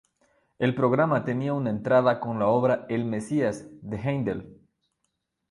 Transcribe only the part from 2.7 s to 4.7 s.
El Mesías de Händel.